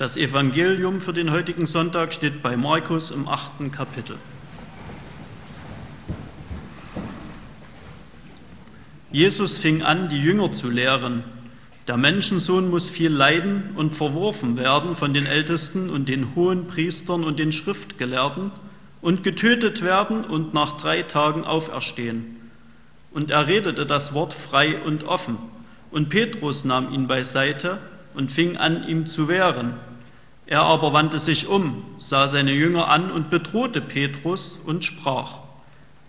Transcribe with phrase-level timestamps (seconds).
[0.00, 4.16] Das Evangelium für den heutigen Sonntag steht bei Markus im achten Kapitel.
[9.12, 11.22] Jesus fing an, die Jünger zu lehren.
[11.86, 17.22] Der Menschensohn muss viel leiden und verworfen werden von den Ältesten und den hohen Priestern
[17.22, 18.52] und den Schriftgelehrten
[19.02, 22.36] und getötet werden und nach drei Tagen auferstehen.
[23.12, 25.36] Und er redete das Wort frei und offen.
[25.90, 27.80] Und Petrus nahm ihn beiseite
[28.14, 29.74] und fing an, ihm zu wehren.
[30.50, 35.38] Er aber wandte sich um, sah seine Jünger an und bedrohte Petrus und sprach,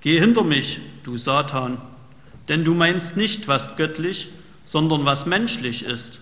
[0.02, 1.78] Geh hinter mich, du Satan,
[2.50, 4.30] denn du meinst nicht, was göttlich,
[4.66, 6.22] sondern was menschlich ist.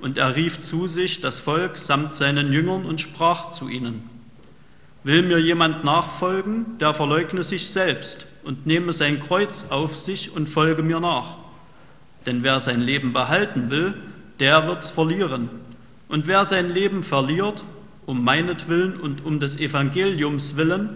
[0.00, 4.10] Und er rief zu sich das Volk samt seinen Jüngern und sprach zu ihnen,
[5.04, 10.48] Will mir jemand nachfolgen, der verleugne sich selbst und nehme sein Kreuz auf sich und
[10.48, 11.36] folge mir nach.
[12.26, 13.94] Denn wer sein Leben behalten will,
[14.40, 15.50] der wird's verlieren.
[16.12, 17.64] Und wer sein Leben verliert,
[18.04, 20.90] um meinetwillen und um des Evangeliums willen,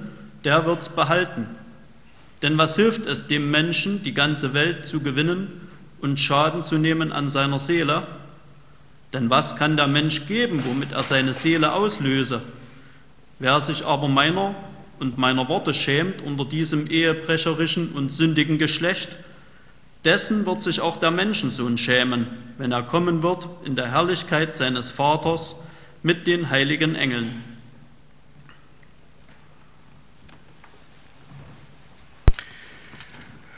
[0.45, 1.47] der wird's behalten.
[2.43, 5.69] Denn was hilft es dem Menschen, die ganze Welt zu gewinnen
[6.03, 8.07] und Schaden zu nehmen an seiner Seele?
[9.15, 12.43] Denn was kann der Mensch geben, womit er seine Seele auslöse?
[13.39, 14.55] Wer sich aber meiner
[14.99, 19.17] und meiner Worte schämt unter diesem ehebrecherischen und sündigen Geschlecht,
[20.07, 24.93] dessen wird sich auch der Menschensohn schämen, wenn er kommen wird in der Herrlichkeit seines
[24.93, 25.57] Vaters
[26.05, 27.43] mit den heiligen Engeln.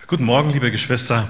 [0.06, 1.28] Guten Morgen, liebe Geschwister.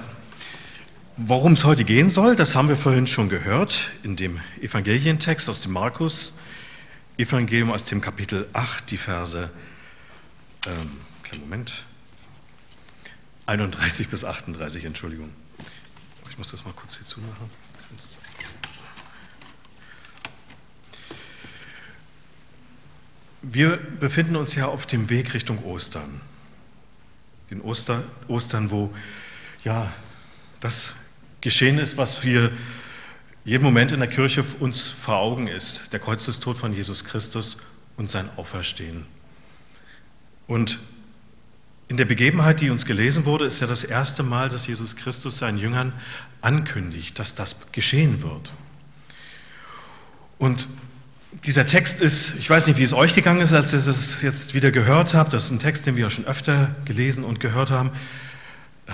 [1.17, 5.59] Worum es heute gehen soll, das haben wir vorhin schon gehört in dem Evangelientext aus
[5.59, 6.39] dem Markus,
[7.17, 9.49] Evangelium aus dem Kapitel 8, die Verse,
[10.65, 11.85] ähm, Moment,
[13.49, 15.31] 31 bis 38, Entschuldigung.
[16.29, 17.49] Ich muss das mal kurz hier zumachen.
[23.41, 26.21] Wir befinden uns ja auf dem Weg Richtung Ostern.
[27.49, 28.93] Den Oster, Ostern, wo
[29.63, 29.91] ja
[30.59, 30.95] das
[31.41, 32.51] geschehen ist, was wir
[33.45, 37.63] jeden Moment in der Kirche uns vor Augen ist, der Kreuzestod von Jesus Christus
[37.97, 39.07] und sein Auferstehen.
[40.45, 40.77] Und
[41.89, 45.39] in der Begebenheit, die uns gelesen wurde, ist ja das erste Mal, dass Jesus Christus
[45.39, 45.91] seinen Jüngern
[46.39, 48.53] ankündigt, dass das geschehen wird.
[50.37, 50.69] Und
[51.43, 54.53] dieser Text ist, ich weiß nicht, wie es euch gegangen ist, als ihr das jetzt
[54.53, 55.33] wieder gehört habt.
[55.33, 57.89] Das ist ein Text, den wir schon öfter gelesen und gehört haben.
[58.85, 58.91] Äh,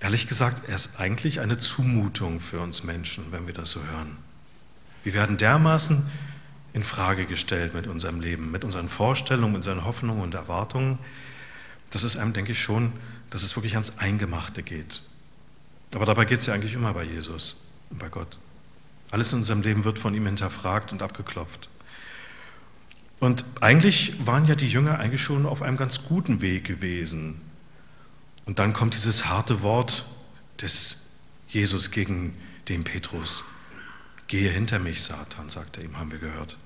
[0.00, 4.18] ehrlich gesagt, er ist eigentlich eine Zumutung für uns Menschen, wenn wir das so hören.
[5.02, 6.10] Wir werden dermaßen
[6.74, 10.98] in Frage gestellt mit unserem Leben, mit unseren Vorstellungen, unseren Hoffnungen und Erwartungen
[11.92, 12.92] das ist einem, denke ich, schon,
[13.30, 15.02] dass es wirklich ans Eingemachte geht.
[15.94, 18.38] Aber dabei geht es ja eigentlich immer bei Jesus und bei Gott.
[19.10, 21.68] Alles in unserem Leben wird von ihm hinterfragt und abgeklopft.
[23.20, 27.40] Und eigentlich waren ja die Jünger eigentlich schon auf einem ganz guten Weg gewesen.
[28.46, 30.06] Und dann kommt dieses harte Wort
[30.60, 31.02] des
[31.46, 32.34] Jesus gegen
[32.68, 33.44] den Petrus.
[34.26, 36.56] Gehe hinter mich, Satan, sagt er ihm, haben wir gehört.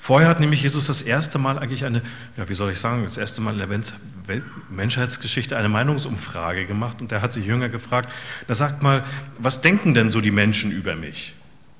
[0.00, 2.02] Vorher hat nämlich Jesus das erste Mal eigentlich eine,
[2.36, 4.38] ja, wie soll ich sagen, das erste Mal in der
[4.70, 8.10] Menschheitsgeschichte eine Meinungsumfrage gemacht und der hat sich Jünger gefragt,
[8.46, 9.04] da sagt mal,
[9.38, 11.34] was denken denn so die Menschen über mich?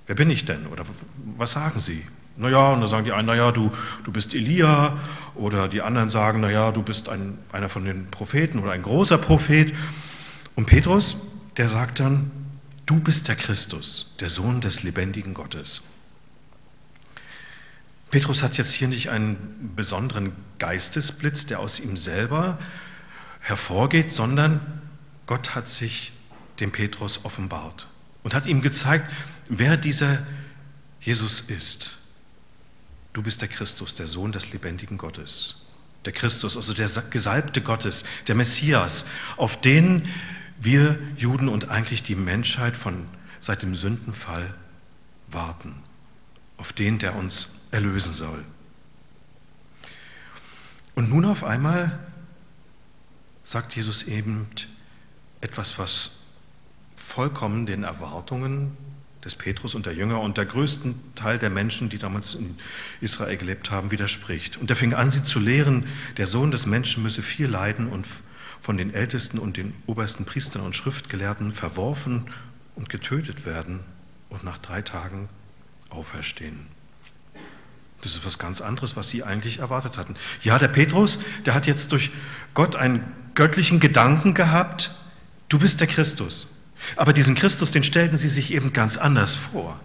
[0.06, 0.66] Wer bin ich denn?
[0.66, 0.84] Oder
[1.36, 2.04] was sagen sie?
[2.36, 3.70] Naja, und da sagen die einen, naja, du,
[4.04, 4.98] du bist Elia,
[5.34, 9.18] oder die anderen sagen, naja, du bist ein, einer von den Propheten oder ein großer
[9.18, 9.74] Prophet.
[10.54, 11.26] Und Petrus,
[11.56, 12.30] der sagt dann,
[12.86, 15.91] du bist der Christus, der Sohn des lebendigen Gottes.
[18.12, 22.58] Petrus hat jetzt hier nicht einen besonderen Geistesblitz, der aus ihm selber
[23.40, 24.60] hervorgeht, sondern
[25.26, 26.12] Gott hat sich
[26.60, 27.88] dem Petrus offenbart
[28.22, 29.10] und hat ihm gezeigt,
[29.48, 30.26] wer dieser
[31.00, 31.96] Jesus ist.
[33.14, 35.62] Du bist der Christus, der Sohn des lebendigen Gottes.
[36.04, 39.06] Der Christus, also der Gesalbte Gottes, der Messias,
[39.38, 40.06] auf den
[40.60, 43.06] wir Juden und eigentlich die Menschheit von
[43.40, 44.52] seit dem Sündenfall
[45.28, 45.76] warten.
[46.58, 48.44] Auf den, der uns erlösen soll.
[50.94, 51.98] Und nun auf einmal
[53.42, 54.46] sagt Jesus eben
[55.40, 56.20] etwas, was
[56.96, 58.76] vollkommen den Erwartungen
[59.24, 62.58] des Petrus und der Jünger und der größten Teil der Menschen, die damals in
[63.00, 64.56] Israel gelebt haben, widerspricht.
[64.56, 65.86] Und er fing an, sie zu lehren,
[66.16, 68.06] der Sohn des Menschen müsse viel leiden und
[68.60, 72.28] von den Ältesten und den obersten Priestern und Schriftgelehrten verworfen
[72.76, 73.80] und getötet werden
[74.28, 75.28] und nach drei Tagen
[75.90, 76.66] auferstehen.
[78.02, 80.16] Das ist was ganz anderes, was sie eigentlich erwartet hatten.
[80.42, 82.10] Ja, der Petrus, der hat jetzt durch
[82.52, 83.04] Gott einen
[83.34, 84.90] göttlichen Gedanken gehabt,
[85.48, 86.48] du bist der Christus.
[86.96, 89.80] Aber diesen Christus, den stellten sie sich eben ganz anders vor.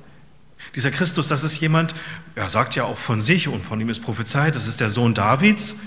[0.76, 1.94] Dieser Christus, das ist jemand,
[2.36, 5.14] er sagt ja auch von sich und von ihm ist prophezeit, das ist der Sohn
[5.14, 5.80] Davids,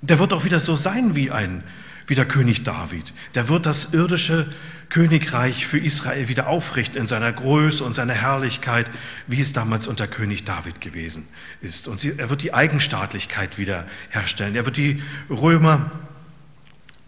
[0.00, 1.62] der wird auch wieder so sein wie ein
[2.06, 3.12] wie der König David.
[3.34, 4.52] Der wird das irdische
[4.92, 8.86] Königreich für Israel wieder aufrichten in seiner Größe und seiner Herrlichkeit,
[9.26, 11.26] wie es damals unter König David gewesen
[11.62, 11.88] ist.
[11.88, 14.54] Und er wird die Eigenstaatlichkeit wieder herstellen.
[14.54, 15.90] Er wird die Römer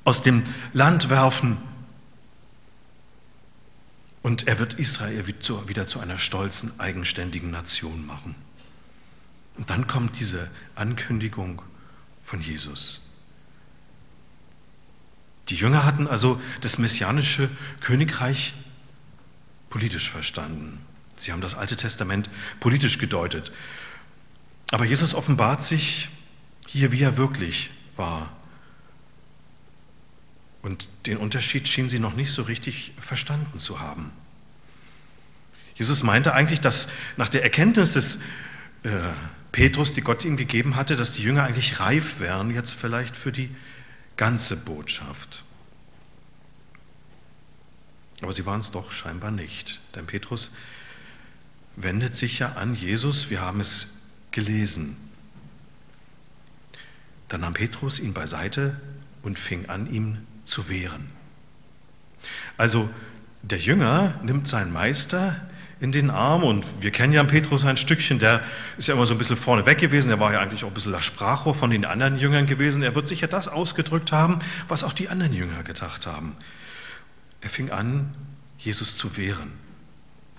[0.05, 1.59] aus dem Land werfen
[4.23, 8.35] und er wird Israel wieder zu einer stolzen, eigenständigen Nation machen.
[9.59, 11.61] Und dann kommt diese Ankündigung
[12.23, 13.04] von Jesus.
[15.49, 17.51] Die Jünger hatten also das messianische
[17.81, 18.55] Königreich
[19.69, 20.81] politisch verstanden.
[21.17, 22.31] Sie haben das Alte Testament
[22.61, 23.53] politisch gedeutet.
[24.71, 26.09] Aber Jesus offenbart sich
[26.67, 28.33] hier, wie er wirklich war.
[30.63, 34.11] Und den Unterschied schien sie noch nicht so richtig verstanden zu haben.
[35.75, 38.17] Jesus meinte eigentlich, dass nach der Erkenntnis des
[38.85, 38.91] äh,
[39.53, 43.31] Petrus, die Gott ihm gegeben hatte, dass die Jünger eigentlich reif wären, jetzt vielleicht für
[43.31, 43.51] die
[44.17, 45.43] ganze Botschaft.
[48.23, 50.55] Aber sie waren es doch scheinbar nicht, denn Petrus
[51.77, 53.99] wendet sich ja an Jesus, wir haben es
[54.31, 54.97] gelesen.
[57.29, 58.81] Dann nahm Petrus ihn beiseite
[59.23, 61.11] und fing an, ihm zu wehren.
[62.57, 62.89] Also
[63.43, 65.41] der Jünger nimmt seinen Meister
[65.85, 68.43] in den Arm und wir kennen ja Petrus ein Stückchen, der
[68.79, 70.75] ist ja immer so ein bisschen vorne weg gewesen, er war ja eigentlich auch ein
[70.75, 74.83] bisschen das Sprachrohr von den anderen Jüngern gewesen, er wird sicher das ausgedrückt haben, was
[74.83, 76.37] auch die anderen Jünger gedacht haben.
[77.43, 78.15] Er fing an,
[78.57, 79.53] Jesus zu wehren.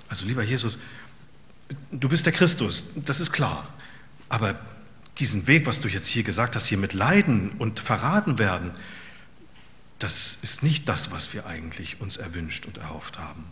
[0.10, 0.80] Also lieber Jesus,
[1.92, 3.68] du bist der Christus, das ist klar,
[4.30, 4.56] aber
[5.20, 8.72] diesen Weg, was du jetzt hier gesagt hast, hier mit Leiden und verraten werden,
[10.00, 13.46] das ist nicht das, was wir eigentlich uns erwünscht und erhofft haben.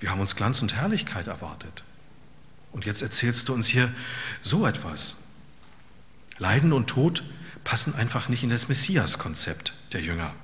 [0.00, 1.84] Wir haben uns Glanz und Herrlichkeit erwartet.
[2.72, 3.92] Und jetzt erzählst du uns hier
[4.42, 5.16] so etwas.
[6.38, 7.22] Leiden und Tod
[7.62, 10.34] passen einfach nicht in das Messias-Konzept der Jünger.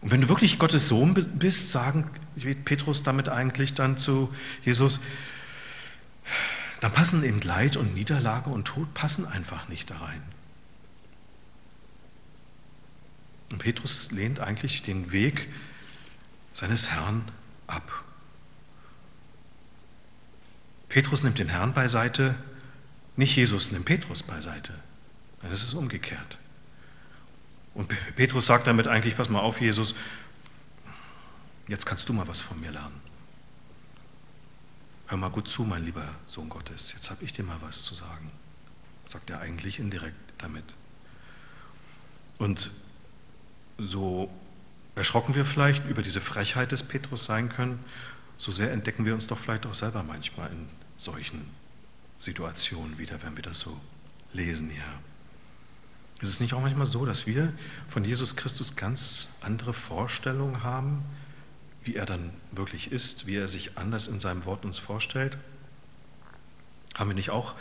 [0.00, 2.10] Und wenn du wirklich Gottes Sohn bist, sagen
[2.64, 5.00] Petrus damit eigentlich dann zu Jesus,
[6.80, 10.22] dann passen eben Leid und Niederlage und Tod passen einfach nicht da rein.
[13.50, 15.48] Und Petrus lehnt eigentlich den Weg
[16.54, 17.24] seines Herrn
[17.70, 18.04] ab.
[20.88, 22.34] Petrus nimmt den Herrn beiseite,
[23.16, 24.74] nicht Jesus nimmt Petrus beiseite.
[25.42, 26.38] Es ist umgekehrt.
[27.74, 29.94] Und Petrus sagt damit eigentlich, pass mal auf, Jesus,
[31.68, 33.00] jetzt kannst du mal was von mir lernen.
[35.06, 37.94] Hör mal gut zu, mein lieber Sohn Gottes, jetzt habe ich dir mal was zu
[37.94, 38.30] sagen.
[39.06, 40.64] Sagt er eigentlich indirekt damit.
[42.38, 42.70] Und
[43.78, 44.30] so
[44.94, 47.78] erschrocken wir vielleicht über diese Frechheit des Petrus sein können,
[48.38, 51.46] so sehr entdecken wir uns doch vielleicht auch selber manchmal in solchen
[52.18, 53.78] Situationen wieder, wenn wir das so
[54.32, 54.82] lesen hier.
[56.20, 57.52] Ist es nicht auch manchmal so, dass wir
[57.88, 61.02] von Jesus Christus ganz andere Vorstellungen haben,
[61.82, 65.38] wie er dann wirklich ist, wie er sich anders in seinem Wort uns vorstellt?
[66.94, 67.54] Haben wir nicht auch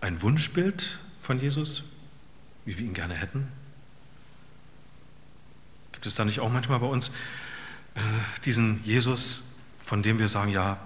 [0.00, 1.84] ein Wunschbild von Jesus,
[2.66, 3.48] wie wir ihn gerne hätten?
[5.98, 7.08] Gibt es da nicht auch manchmal bei uns
[7.96, 8.00] äh,
[8.44, 10.78] diesen Jesus, von dem wir sagen, ja,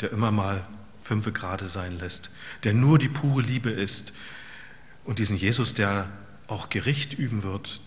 [0.00, 0.66] der immer mal
[1.02, 2.30] fünfe Grade sein lässt,
[2.64, 4.14] der nur die pure Liebe ist.
[5.04, 6.08] Und diesen Jesus, der
[6.46, 7.82] auch Gericht üben wird,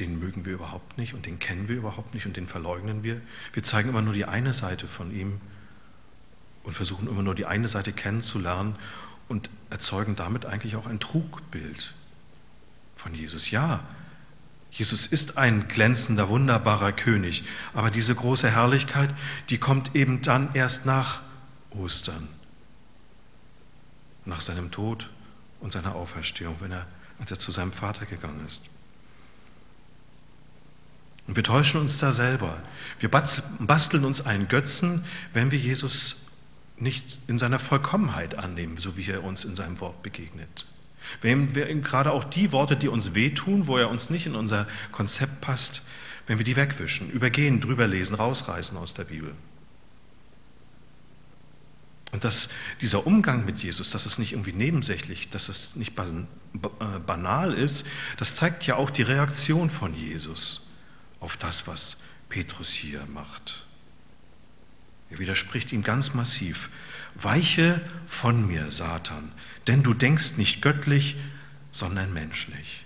[0.00, 3.20] den mögen wir überhaupt nicht und den kennen wir überhaupt nicht und den verleugnen wir.
[3.52, 5.40] Wir zeigen immer nur die eine Seite von ihm
[6.64, 8.74] und versuchen immer nur die eine Seite kennenzulernen
[9.28, 11.94] und erzeugen damit eigentlich auch ein Trugbild
[12.96, 13.52] von Jesus.
[13.52, 13.84] Ja,
[14.70, 19.14] Jesus ist ein glänzender, wunderbarer König, aber diese große Herrlichkeit,
[19.50, 21.22] die kommt eben dann erst nach
[21.70, 22.28] Ostern,
[24.24, 25.10] nach seinem Tod
[25.60, 26.86] und seiner Auferstehung, wenn er,
[27.18, 28.60] als er zu seinem Vater gegangen ist.
[31.26, 32.62] Und wir täuschen uns da selber.
[33.00, 36.28] Wir basteln uns einen Götzen, wenn wir Jesus
[36.78, 40.66] nicht in seiner Vollkommenheit annehmen, so wie er uns in seinem Wort begegnet.
[41.20, 44.66] Wenn wir gerade auch die Worte, die uns wehtun, wo er uns nicht in unser
[44.92, 45.82] Konzept passt,
[46.26, 49.34] wenn wir die wegwischen, übergehen, drüber lesen, rausreißen aus der Bibel.
[52.10, 52.50] Und dass
[52.80, 57.86] dieser Umgang mit Jesus, dass es nicht irgendwie nebensächlich, dass es nicht äh, banal ist,
[58.16, 60.68] das zeigt ja auch die Reaktion von Jesus
[61.20, 61.98] auf das, was
[62.28, 63.66] Petrus hier macht.
[65.10, 66.70] Er widerspricht ihm ganz massiv.
[67.14, 69.32] Weiche von mir, Satan,
[69.68, 71.16] denn du denkst nicht göttlich,
[71.72, 72.84] sondern menschlich.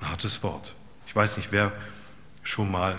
[0.00, 0.74] Ein hartes Wort.
[1.06, 1.72] Ich weiß nicht, wer
[2.42, 2.98] schon mal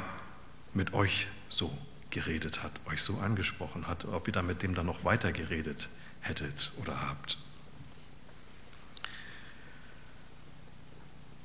[0.73, 1.75] mit euch so
[2.09, 5.89] geredet hat, euch so angesprochen hat, ob ihr dann mit dem dann noch weiter geredet
[6.21, 7.37] hättet oder habt.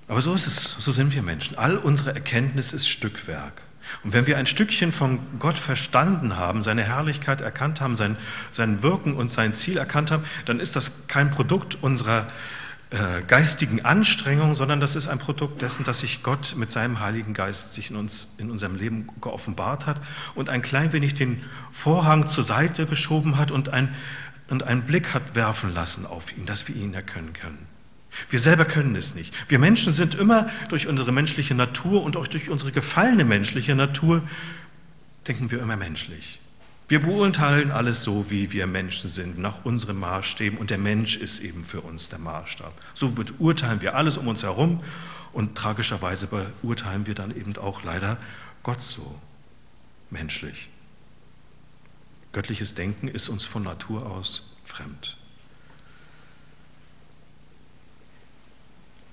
[0.09, 1.59] Aber so ist es, so sind wir Menschen.
[1.59, 3.63] All unsere Erkenntnis ist Stückwerk.
[4.05, 8.17] Und wenn wir ein Stückchen von Gott verstanden haben, seine Herrlichkeit erkannt haben, sein,
[8.51, 12.27] sein Wirken und sein Ziel erkannt haben, dann ist das kein Produkt unserer
[12.91, 17.35] äh, geistigen Anstrengung, sondern das ist ein Produkt dessen, dass sich Gott mit seinem Heiligen
[17.35, 20.01] Geist sich in uns, in unserem Leben geoffenbart hat
[20.35, 23.95] und ein klein wenig den Vorhang zur Seite geschoben hat und, ein,
[24.49, 27.78] und einen Blick hat werfen lassen auf ihn, dass wir ihn erkennen können.
[28.31, 29.35] Wir selber können es nicht.
[29.49, 34.23] Wir Menschen sind immer durch unsere menschliche Natur und auch durch unsere gefallene menschliche Natur,
[35.27, 36.41] denken wir immer menschlich.
[36.89, 41.41] Wir beurteilen alles so, wie wir Menschen sind, nach unseren Maßstäben und der Mensch ist
[41.41, 42.73] eben für uns der Maßstab.
[42.95, 44.83] So beurteilen wir alles um uns herum
[45.35, 46.29] und tragischerweise
[46.63, 48.17] beurteilen wir dann eben auch leider
[48.63, 49.21] Gott so
[50.09, 50.71] menschlich.
[52.33, 55.18] Göttliches Denken ist uns von Natur aus fremd.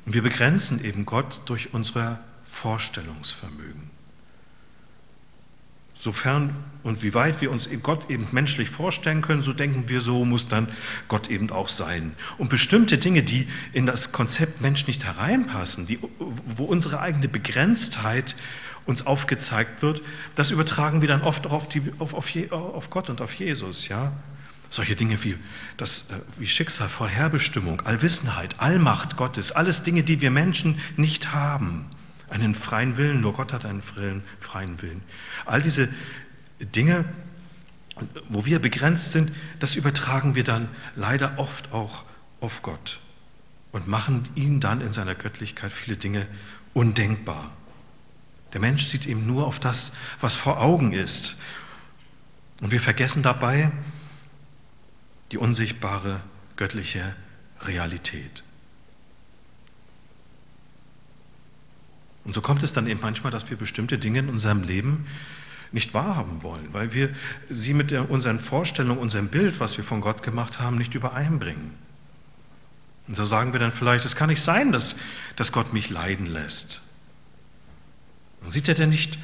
[0.06, 3.96] Und wir begrenzen eben Gott durch unser Vorstellungsvermögen.
[5.98, 10.26] Sofern und wie weit wir uns Gott eben menschlich vorstellen können, so denken wir, so
[10.26, 10.68] muss dann
[11.08, 12.14] Gott eben auch sein.
[12.38, 18.36] Und bestimmte Dinge, die in das Konzept Mensch nicht hereinpassen, die, wo unsere eigene Begrenztheit
[18.86, 20.02] uns aufgezeigt wird,
[20.36, 23.88] das übertragen wir dann oft auf, die, auf, auf, auf Gott und auf Jesus.
[23.88, 24.12] Ja?
[24.76, 25.38] Solche Dinge wie,
[25.78, 31.86] das, äh, wie Schicksal, Vorherbestimmung, Allwissenheit, Allmacht Gottes, alles Dinge, die wir Menschen nicht haben.
[32.28, 35.02] Einen freien Willen, nur Gott hat einen freien, freien Willen.
[35.46, 35.88] All diese
[36.60, 37.06] Dinge,
[38.28, 40.68] wo wir begrenzt sind, das übertragen wir dann
[40.98, 42.04] leider oft auch
[42.42, 43.00] auf Gott
[43.72, 46.28] und machen ihn dann in seiner Göttlichkeit viele Dinge
[46.74, 47.50] undenkbar.
[48.52, 51.38] Der Mensch sieht eben nur auf das, was vor Augen ist.
[52.60, 53.72] Und wir vergessen dabei,
[55.32, 56.22] die unsichtbare
[56.56, 57.16] göttliche
[57.62, 58.44] Realität.
[62.24, 65.08] Und so kommt es dann eben manchmal, dass wir bestimmte Dinge in unserem Leben
[65.72, 67.14] nicht wahrhaben wollen, weil wir
[67.50, 71.72] sie mit unseren Vorstellungen, unserem Bild, was wir von Gott gemacht haben, nicht übereinbringen.
[73.08, 74.96] Und so sagen wir dann vielleicht, es kann nicht sein, dass,
[75.36, 76.82] dass Gott mich leiden lässt.
[78.42, 79.20] Und sieht er denn nicht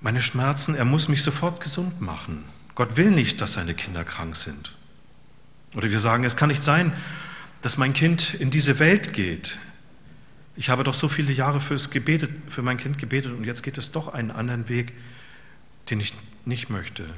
[0.00, 0.74] meine Schmerzen?
[0.74, 2.44] Er muss mich sofort gesund machen.
[2.74, 4.75] Gott will nicht, dass seine Kinder krank sind.
[5.74, 6.92] Oder wir sagen, es kann nicht sein,
[7.62, 9.58] dass mein Kind in diese Welt geht.
[10.56, 13.76] Ich habe doch so viele Jahre fürs gebetet, für mein Kind gebetet und jetzt geht
[13.76, 14.92] es doch einen anderen Weg,
[15.90, 17.08] den ich nicht möchte.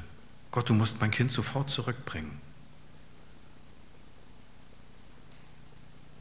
[0.51, 2.41] Gott, du musst mein Kind sofort zurückbringen.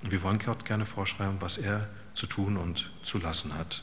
[0.03, 3.83] Und wir wollen Gott gerne vorschreiben, was er zu tun und zu lassen hat.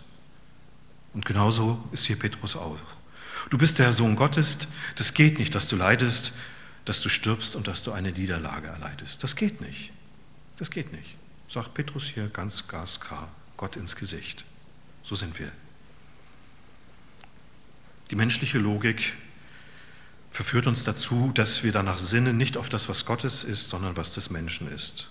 [1.14, 2.78] Und genauso ist hier Petrus auch.
[3.50, 4.60] Du bist der Sohn Gottes,
[4.96, 6.34] das geht nicht, dass du leidest,
[6.86, 9.24] dass du stirbst und dass du eine Niederlage erleidest.
[9.24, 9.92] Das geht nicht.
[10.58, 11.16] Das geht nicht.
[11.48, 14.46] Sagt Petrus hier ganz gasklar, Gott ins Gesicht.
[15.04, 15.52] So sind wir.
[18.12, 19.14] Die menschliche Logik
[20.32, 24.14] verführt uns dazu, dass wir danach sinnen, nicht auf das, was Gottes ist, sondern was
[24.14, 25.08] des Menschen ist.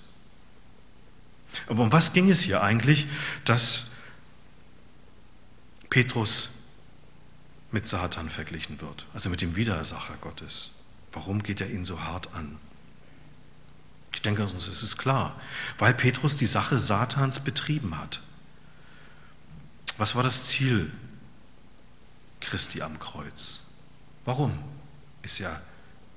[1.66, 3.06] Aber um was ging es hier eigentlich,
[3.44, 3.90] dass
[5.90, 6.50] Petrus
[7.70, 10.70] mit Satan verglichen wird, also mit dem Widersacher Gottes?
[11.14, 12.59] Warum geht er ihn so hart an?
[14.12, 15.40] Ich denke, uns ist es klar,
[15.78, 18.21] weil Petrus die Sache Satans betrieben hat.
[19.97, 20.90] Was war das Ziel
[22.40, 23.75] Christi am Kreuz?
[24.25, 24.59] Warum
[25.23, 25.62] ist er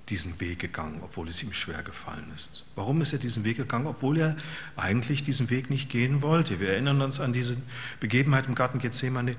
[0.10, 2.66] diesen Weg gegangen, obwohl es ihm schwer gefallen ist?
[2.76, 4.38] Warum ist er diesen Weg gegangen, obwohl er
[4.78, 6.60] eigentlich diesen Weg nicht gehen wollte?
[6.60, 7.58] Wir erinnern uns an diese
[8.00, 9.36] Begebenheit im Garten Gethsemane.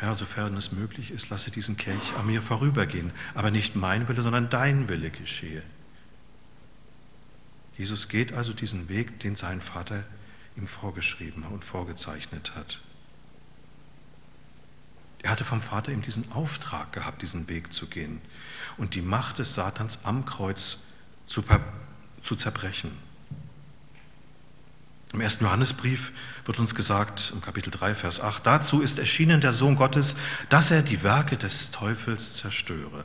[0.00, 4.22] Herr, sofern es möglich ist, lasse diesen Kelch an mir vorübergehen, aber nicht mein Wille,
[4.22, 5.62] sondern dein Wille geschehe.
[7.76, 10.04] Jesus geht also diesen Weg, den sein Vater
[10.56, 12.80] ihm vorgeschrieben und vorgezeichnet hat.
[15.22, 18.22] Er hatte vom Vater ihm diesen Auftrag gehabt, diesen Weg zu gehen
[18.78, 20.84] und die Macht des Satans am Kreuz
[21.26, 21.44] zu,
[22.22, 22.92] zu zerbrechen.
[25.12, 26.12] Im ersten Johannesbrief
[26.44, 30.16] wird uns gesagt, im Kapitel 3, Vers 8, dazu ist erschienen der Sohn Gottes,
[30.48, 33.04] dass er die Werke des Teufels zerstöre.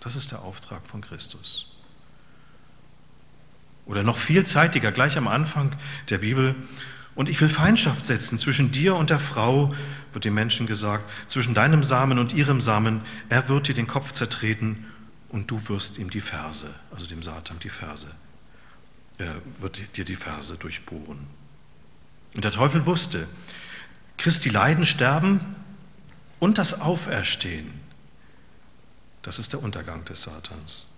[0.00, 1.66] Das ist der Auftrag von Christus.
[3.86, 5.76] Oder noch viel zeitiger, gleich am Anfang
[6.08, 6.56] der Bibel,
[7.14, 9.74] und ich will Feindschaft setzen zwischen dir und der Frau,
[10.12, 13.02] wird dem Menschen gesagt, zwischen deinem Samen und ihrem Samen.
[13.28, 14.86] Er wird dir den Kopf zertreten
[15.28, 18.29] und du wirst ihm die Ferse, also dem Satan die Ferse er
[19.58, 21.26] wird dir die Verse durchbohren.
[22.34, 23.28] Und der Teufel wusste,
[24.16, 25.40] Christi Leiden, Sterben
[26.38, 27.72] und das Auferstehen,
[29.22, 30.88] das ist der Untergang des Satans.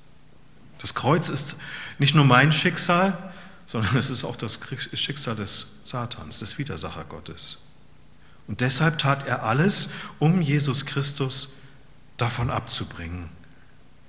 [0.79, 1.57] Das Kreuz ist
[1.99, 3.33] nicht nur mein Schicksal,
[3.67, 4.61] sondern es ist auch das
[4.95, 7.59] Schicksal des Satans, des Widersacher Gottes.
[8.49, 11.55] Und deshalb tat er alles, um Jesus Christus
[12.17, 13.29] davon abzubringen.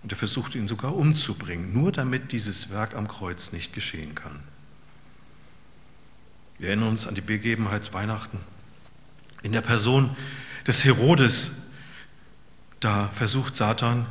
[0.04, 4.42] Und er versuchte ihn sogar umzubringen, nur damit dieses Werk am Kreuz nicht geschehen kann.
[6.60, 8.40] Wir erinnern uns an die Begebenheit Weihnachten.
[9.42, 10.16] In der Person
[10.68, 11.72] des Herodes,
[12.80, 14.06] da versucht Satan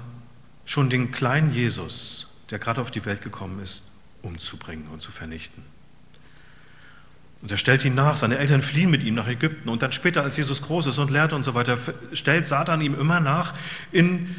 [0.65, 3.91] schon den kleinen Jesus, der gerade auf die Welt gekommen ist,
[4.23, 5.63] umzubringen und zu vernichten.
[7.43, 8.17] Und er stellt ihn nach.
[8.17, 9.69] Seine Eltern fliehen mit ihm nach Ägypten.
[9.69, 11.77] Und dann später, als Jesus groß ist und lehrt und so weiter,
[12.13, 13.55] stellt Satan ihm immer nach
[13.91, 14.35] in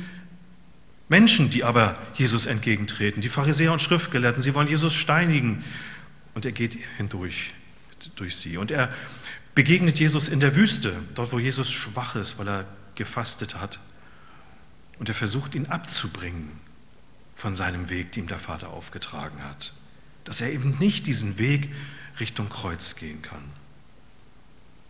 [1.14, 3.22] Menschen, die aber Jesus entgegentreten.
[3.22, 5.64] Die Pharisäer und Schriftgelehrten, sie wollen Jesus steinigen.
[6.34, 7.54] Und er geht hindurch
[8.16, 8.58] durch sie.
[8.58, 8.92] Und er
[9.54, 12.66] begegnet Jesus in der Wüste, dort wo Jesus schwach ist, weil er
[12.96, 13.80] gefastet hat.
[14.98, 16.50] Und er versucht ihn abzubringen
[17.36, 19.72] von seinem Weg, den ihm der Vater aufgetragen hat.
[20.24, 21.70] Dass er eben nicht diesen Weg
[22.20, 23.44] Richtung Kreuz gehen kann.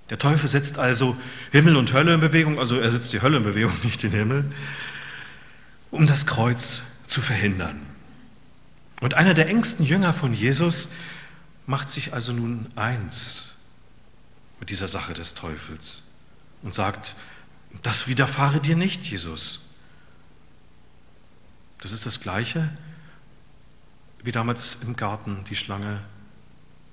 [0.09, 1.17] Der Teufel setzt also
[1.51, 4.45] Himmel und Hölle in Bewegung, also er setzt die Hölle in Bewegung, nicht den Himmel,
[5.93, 7.85] um das Kreuz zu verhindern.
[8.99, 10.89] Und einer der engsten Jünger von Jesus
[11.67, 13.53] macht sich also nun eins
[14.59, 16.01] mit dieser Sache des Teufels
[16.63, 17.15] und sagt,
[17.83, 19.65] das widerfahre dir nicht, Jesus.
[21.79, 22.75] Das ist das Gleiche,
[24.23, 26.03] wie damals im Garten die Schlange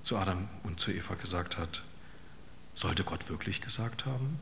[0.03, 1.83] zu Adam und zu Eva gesagt hat.
[2.75, 4.39] Sollte Gott wirklich gesagt haben?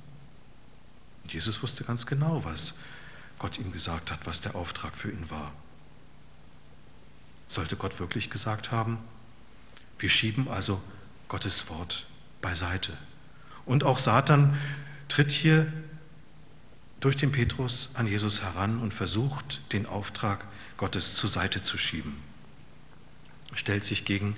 [1.22, 2.80] Und Jesus wusste ganz genau, was
[3.38, 5.52] Gott ihm gesagt hat, was der Auftrag für ihn war.
[7.48, 8.98] Sollte Gott wirklich gesagt haben?
[9.98, 10.82] Wir schieben also
[11.28, 12.06] Gottes Wort
[12.40, 12.96] beiseite.
[13.64, 14.56] Und auch Satan
[15.08, 15.72] tritt hier
[17.00, 20.44] durch den Petrus an Jesus heran und versucht, den Auftrag
[20.76, 22.16] Gottes zur Seite zu schieben.
[23.54, 24.36] Stellt sich gegen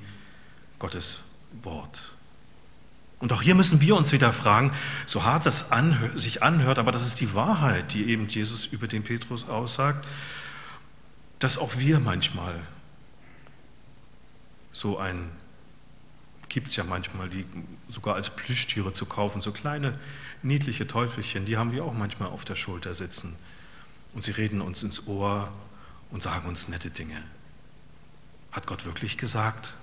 [0.79, 1.19] Gottes
[1.63, 2.15] Wort.
[3.21, 4.73] Und auch hier müssen wir uns wieder fragen,
[5.07, 8.89] so hart das anhör, sich anhört, aber das ist die Wahrheit, die eben Jesus über
[8.89, 10.07] den Petrus aussagt,
[11.39, 12.55] dass auch wir manchmal
[14.73, 15.31] so ein,
[16.49, 17.45] gibt es ja manchmal, die
[17.89, 19.99] sogar als Plüschtiere zu kaufen, so kleine
[20.43, 23.37] niedliche Teufelchen, die haben wir auch manchmal auf der Schulter sitzen.
[24.15, 25.53] Und sie reden uns ins Ohr
[26.11, 27.23] und sagen uns nette Dinge.
[28.51, 29.75] Hat Gott wirklich gesagt?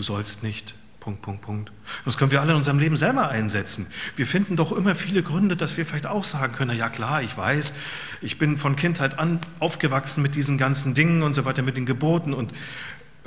[0.00, 0.74] du sollst nicht.
[1.00, 1.72] Punkt, Punkt, Punkt.
[2.04, 3.86] Das können wir alle in unserem Leben selber einsetzen.
[4.16, 7.36] Wir finden doch immer viele Gründe, dass wir vielleicht auch sagen können, ja klar, ich
[7.36, 7.72] weiß,
[8.20, 11.86] ich bin von Kindheit an aufgewachsen mit diesen ganzen Dingen und so weiter, mit den
[11.86, 12.52] Geboten und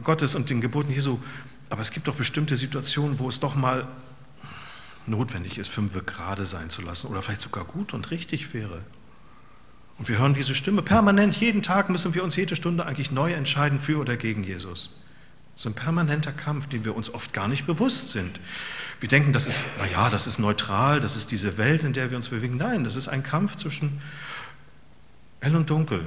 [0.03, 1.19] Gottes und den Geboten Jesu.
[1.69, 3.87] Aber es gibt doch bestimmte Situationen, wo es doch mal
[5.07, 8.81] notwendig ist, fünf gerade sein zu lassen oder vielleicht sogar gut und richtig wäre.
[9.97, 13.33] Und wir hören diese Stimme permanent, jeden Tag müssen wir uns jede Stunde eigentlich neu
[13.33, 14.91] entscheiden für oder gegen Jesus.
[15.55, 18.39] So ein permanenter Kampf, den wir uns oft gar nicht bewusst sind.
[18.99, 22.17] Wir denken, das ist, naja, das ist neutral, das ist diese Welt, in der wir
[22.17, 22.57] uns bewegen.
[22.57, 24.01] Nein, das ist ein Kampf zwischen
[25.41, 26.05] hell und dunkel,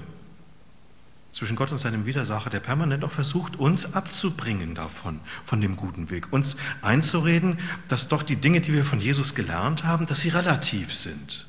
[1.31, 6.09] zwischen Gott und seinem Widersacher, der permanent auch versucht, uns abzubringen davon, von dem guten
[6.09, 10.31] Weg, uns einzureden, dass doch die Dinge, die wir von Jesus gelernt haben, dass sie
[10.31, 11.47] relativ sind.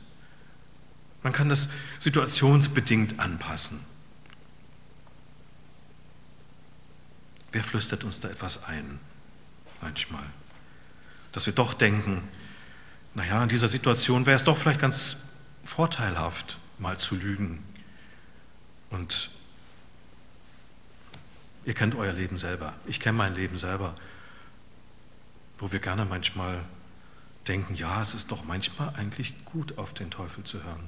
[1.23, 3.79] Man kann das situationsbedingt anpassen.
[7.51, 8.99] Wer flüstert uns da etwas ein?
[9.81, 10.23] Manchmal.
[11.31, 12.27] Dass wir doch denken,
[13.13, 15.23] naja, in dieser Situation wäre es doch vielleicht ganz
[15.63, 17.63] vorteilhaft, mal zu lügen.
[18.89, 19.29] Und
[21.65, 22.73] ihr kennt euer Leben selber.
[22.85, 23.95] Ich kenne mein Leben selber,
[25.57, 26.63] wo wir gerne manchmal
[27.47, 30.87] denken, ja, es ist doch manchmal eigentlich gut, auf den Teufel zu hören,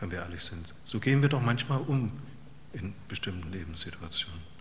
[0.00, 0.74] wenn wir ehrlich sind.
[0.84, 2.12] So gehen wir doch manchmal um
[2.72, 4.51] in bestimmten Lebenssituationen.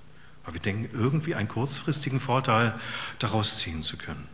[0.44, 2.74] Aber wir denken, irgendwie einen kurzfristigen Vorteil
[3.20, 4.28] daraus ziehen zu können.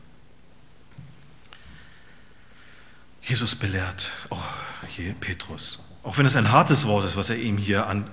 [3.21, 4.43] Jesus belehrt auch
[4.87, 8.07] hier Petrus, auch wenn es ein hartes Wort ist, was er ihm hier an,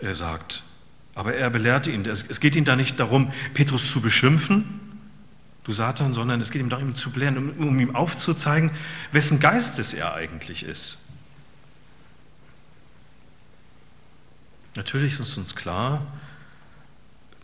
[0.00, 0.62] äh, äh, sagt.
[1.14, 2.04] Aber er belehrte ihn.
[2.04, 4.80] Es geht ihm da nicht darum, Petrus zu beschimpfen,
[5.64, 8.70] du Satan, sondern es geht ihm darum, ihn zu belehren, um, um ihm aufzuzeigen,
[9.12, 10.98] wessen Geistes er eigentlich ist.
[14.76, 16.06] Natürlich ist uns klar,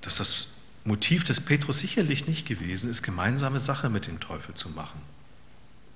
[0.04, 0.48] dass das
[0.84, 5.00] Motiv des Petrus sicherlich nicht gewesen ist, gemeinsame Sache mit dem Teufel zu machen.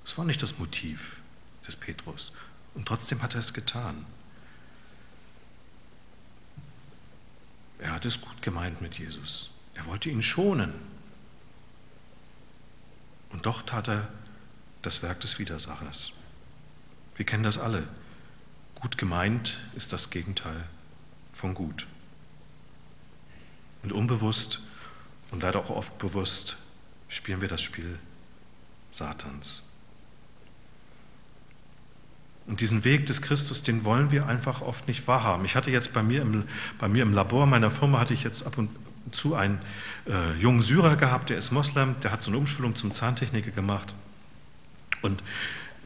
[0.02, 1.20] Das war nicht das Motiv
[1.66, 2.32] des Petrus.
[2.74, 4.06] Und trotzdem hat er es getan.
[7.78, 9.50] Er hat es gut gemeint mit Jesus.
[9.74, 10.72] Er wollte ihn schonen.
[13.30, 14.08] Und doch tat er
[14.80, 16.12] das Werk des Widersachers.
[17.16, 17.86] Wir kennen das alle.
[18.76, 20.64] Gut gemeint ist das Gegenteil
[21.32, 21.86] von gut.
[23.82, 24.60] Und unbewusst
[25.30, 26.56] und leider auch oft bewusst
[27.08, 27.98] spielen wir das Spiel
[28.90, 29.62] Satans.
[32.46, 35.44] Und diesen Weg des Christus, den wollen wir einfach oft nicht wahrhaben.
[35.44, 36.44] Ich hatte jetzt bei mir im,
[36.78, 38.70] bei mir im Labor meiner Firma, hatte ich jetzt ab und
[39.12, 39.60] zu einen
[40.06, 43.94] äh, jungen Syrer gehabt, der ist Moslem, der hat so eine Umschulung zum Zahntechniker gemacht.
[45.02, 45.22] Und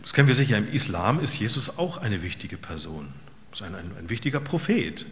[0.02, 3.08] das kennen wir sicher, im Islam ist Jesus auch eine wichtige Person,
[3.52, 5.06] ist ein, ein, ein wichtiger Prophet.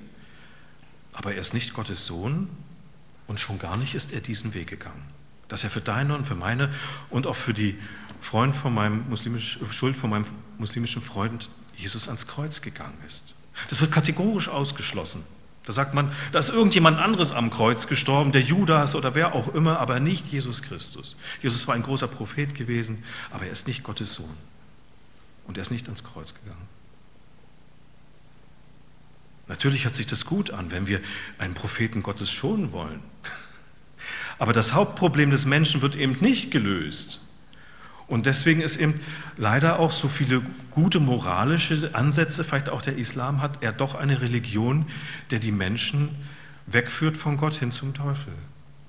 [1.12, 2.49] Aber er ist nicht Gottes Sohn
[3.31, 5.05] und schon gar nicht ist er diesen Weg gegangen.
[5.47, 6.69] Dass er für deine und für meine
[7.11, 7.79] und auch für die
[8.21, 10.27] Freund von meinem muslimisch, Schuld von meinem
[10.59, 13.37] muslimischen Freund Jesus ans Kreuz gegangen ist.
[13.69, 15.23] Das wird kategorisch ausgeschlossen.
[15.64, 19.55] Da sagt man, da ist irgendjemand anderes am Kreuz gestorben, der Judas oder wer auch
[19.55, 21.14] immer, aber nicht Jesus Christus.
[21.40, 24.37] Jesus war ein großer Prophet gewesen, aber er ist nicht Gottes Sohn.
[25.47, 26.66] Und er ist nicht ans Kreuz gegangen.
[29.51, 31.01] Natürlich hört sich das gut an, wenn wir
[31.39, 33.01] einen Propheten Gottes schonen wollen.
[34.39, 37.21] Aber das Hauptproblem des Menschen wird eben nicht gelöst.
[38.07, 39.01] Und deswegen ist eben
[39.37, 44.21] leider auch so viele gute moralische Ansätze, vielleicht auch der Islam hat, er doch eine
[44.21, 44.87] Religion,
[45.33, 46.15] der die Menschen
[46.67, 48.33] wegführt von Gott hin zum Teufel.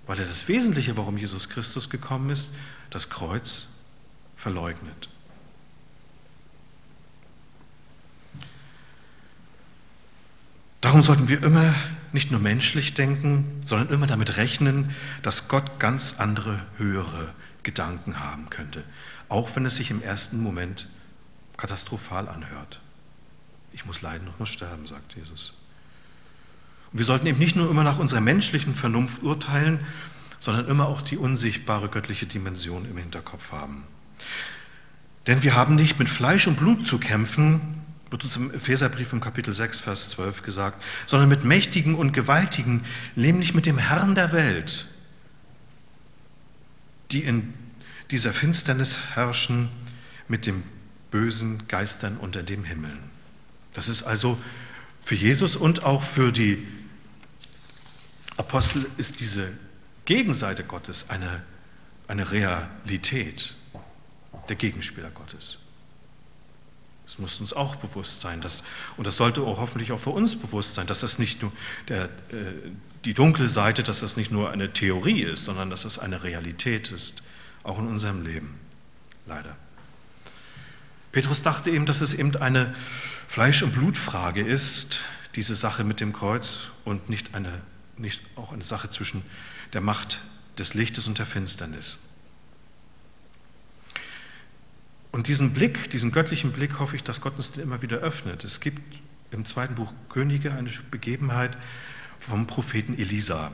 [0.05, 2.53] Weil er das Wesentliche, warum Jesus Christus gekommen ist,
[2.91, 3.69] das Kreuz
[4.35, 5.09] verleugnet.
[10.81, 11.73] Darum sollten wir immer
[12.11, 18.49] nicht nur menschlich denken, sondern immer damit rechnen, dass Gott ganz andere, höhere Gedanken haben
[18.49, 18.83] könnte
[19.31, 20.89] auch wenn es sich im ersten Moment
[21.55, 22.81] katastrophal anhört.
[23.71, 25.53] Ich muss leiden und muss sterben, sagt Jesus.
[26.91, 29.79] Und wir sollten eben nicht nur immer nach unserer menschlichen Vernunft urteilen,
[30.41, 33.85] sondern immer auch die unsichtbare göttliche Dimension im Hinterkopf haben.
[35.27, 37.80] Denn wir haben nicht mit Fleisch und Blut zu kämpfen,
[38.11, 42.83] wird uns im Epheserbrief im Kapitel 6, Vers 12 gesagt, sondern mit Mächtigen und Gewaltigen,
[43.15, 44.87] nämlich mit dem Herrn der Welt,
[47.11, 47.53] die in
[48.11, 49.69] dieser Finsternis herrschen
[50.27, 50.63] mit den
[51.09, 52.91] bösen Geistern unter dem Himmel.
[53.73, 54.37] Das ist also
[55.03, 56.67] für Jesus und auch für die
[58.35, 59.51] Apostel ist diese
[60.03, 61.43] Gegenseite Gottes eine,
[62.07, 63.55] eine Realität,
[64.49, 65.59] der Gegenspieler Gottes.
[67.11, 68.63] Das muss uns auch bewusst sein, dass,
[68.95, 71.51] und das sollte auch hoffentlich auch für uns bewusst sein, dass das nicht nur
[71.89, 72.53] der, äh,
[73.03, 76.89] die dunkle Seite, dass das nicht nur eine Theorie ist, sondern dass es eine Realität
[76.91, 77.21] ist
[77.63, 78.57] auch in unserem Leben,
[79.27, 79.57] leider.
[81.11, 82.73] Petrus dachte eben, dass es eben eine
[83.27, 85.01] Fleisch- und Blutfrage ist,
[85.35, 87.61] diese Sache mit dem Kreuz und nicht, eine,
[87.97, 89.21] nicht auch eine Sache zwischen
[89.73, 90.19] der Macht
[90.57, 91.99] des Lichtes und der Finsternis.
[95.11, 98.43] Und diesen Blick, diesen göttlichen Blick hoffe ich, dass Gott uns immer wieder öffnet.
[98.43, 98.81] Es gibt
[99.31, 101.57] im zweiten Buch Könige eine Begebenheit
[102.19, 103.51] vom Propheten Elisa.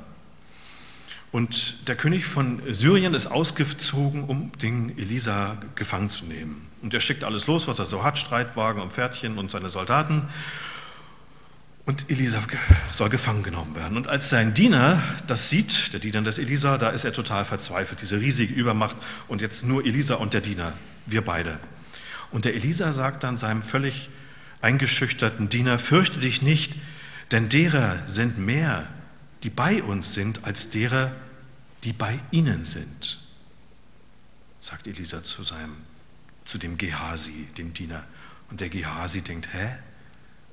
[1.32, 6.68] Und der König von Syrien ist ausgezogen, um den Elisa gefangen zu nehmen.
[6.82, 10.24] Und er schickt alles los, was er so hat, Streitwagen und Pferdchen und seine Soldaten.
[11.88, 12.44] Und Elisa
[12.92, 13.96] soll gefangen genommen werden.
[13.96, 18.02] Und als sein Diener das sieht, der Diener des Elisa, da ist er total verzweifelt,
[18.02, 18.98] diese riesige Übermacht.
[19.30, 20.74] Und jetzt nur Elisa und der Diener,
[21.06, 21.58] wir beide.
[22.30, 24.10] Und der Elisa sagt dann seinem völlig
[24.60, 26.76] eingeschüchterten Diener, fürchte dich nicht,
[27.32, 28.90] denn derer sind mehr,
[29.44, 31.16] die bei uns sind, als derer,
[31.86, 33.20] die bei ihnen sind,
[34.60, 35.78] sagt Elisa zu seinem,
[36.44, 38.04] zu dem Gehasi, dem Diener.
[38.50, 39.70] Und der Gehasi denkt, hä?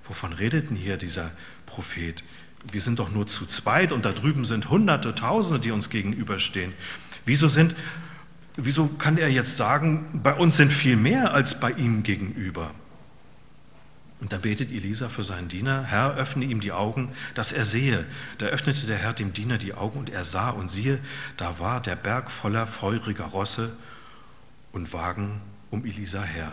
[0.07, 1.31] Wovon redet denn hier dieser
[1.67, 2.23] Prophet?
[2.71, 6.73] Wir sind doch nur zu zweit und da drüben sind Hunderte, Tausende, die uns gegenüberstehen.
[7.27, 7.75] Wieso sind,
[8.57, 12.71] wieso kann er jetzt sagen, bei uns sind viel mehr als bei ihm gegenüber?
[14.21, 18.07] Und dann betet Elisa für seinen Diener, Herr, öffne ihm die Augen, dass er sehe.
[18.39, 20.99] Da öffnete der Herr dem Diener die Augen und er sah und siehe,
[21.37, 23.77] da war der Berg voller feuriger Rosse
[24.73, 26.53] und Wagen um Elisa her.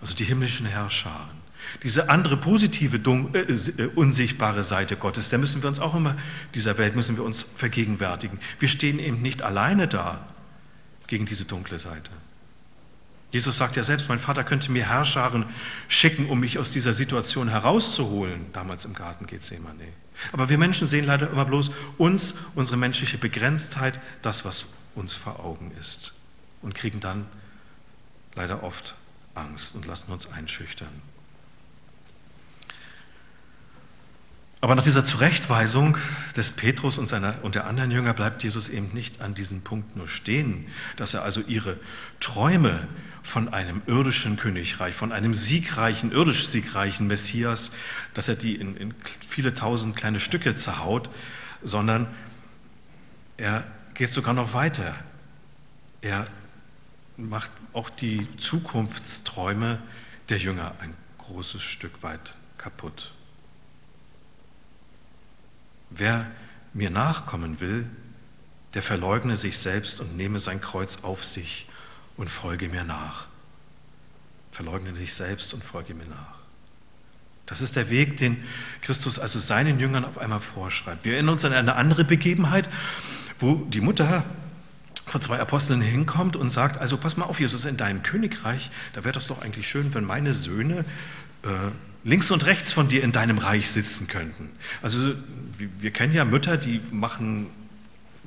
[0.00, 1.39] Also die himmlischen Herrscharen.
[1.82, 6.16] Diese andere positive, äh, äh, unsichtbare Seite Gottes, der müssen wir uns auch immer,
[6.54, 8.38] dieser Welt müssen wir uns vergegenwärtigen.
[8.58, 10.26] Wir stehen eben nicht alleine da
[11.06, 12.10] gegen diese dunkle Seite.
[13.32, 15.46] Jesus sagt ja selbst, mein Vater könnte mir Herrscharen
[15.88, 19.86] schicken, um mich aus dieser Situation herauszuholen, damals im Garten Gethsemane.
[20.32, 25.40] Aber wir Menschen sehen leider immer bloß uns, unsere menschliche Begrenztheit, das, was uns vor
[25.40, 26.14] Augen ist
[26.62, 27.26] und kriegen dann
[28.34, 28.94] leider oft
[29.34, 31.02] Angst und lassen uns einschüchtern.
[34.62, 35.96] Aber nach dieser Zurechtweisung
[36.36, 39.96] des Petrus und, seiner, und der anderen Jünger bleibt Jesus eben nicht an diesem Punkt
[39.96, 41.78] nur stehen, dass er also ihre
[42.20, 42.86] Träume
[43.22, 47.72] von einem irdischen Königreich, von einem siegreichen, irdisch siegreichen Messias,
[48.12, 48.94] dass er die in, in
[49.26, 51.08] viele tausend kleine Stücke zerhaut,
[51.62, 52.06] sondern
[53.38, 54.94] er geht sogar noch weiter.
[56.02, 56.26] Er
[57.16, 59.78] macht auch die Zukunftsträume
[60.28, 63.12] der Jünger ein großes Stück weit kaputt.
[65.90, 66.26] Wer
[66.72, 67.86] mir nachkommen will,
[68.74, 71.66] der verleugne sich selbst und nehme sein Kreuz auf sich
[72.16, 73.26] und folge mir nach.
[74.52, 76.40] Verleugne dich selbst und folge mir nach.
[77.46, 78.44] Das ist der Weg, den
[78.80, 81.04] Christus also seinen Jüngern auf einmal vorschreibt.
[81.04, 82.68] Wir erinnern uns an eine andere Begebenheit,
[83.40, 84.22] wo die Mutter
[85.06, 89.02] von zwei Aposteln hinkommt und sagt, also pass mal auf, Jesus, in deinem Königreich, da
[89.02, 90.84] wäre das doch eigentlich schön, wenn meine Söhne
[91.42, 91.48] äh,
[92.04, 94.50] links und rechts von dir in deinem Reich sitzen könnten.
[94.80, 95.14] Also
[95.80, 97.46] wir kennen ja Mütter, die machen